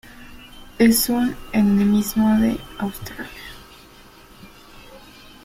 [0.79, 3.29] Es un endemismo de Australia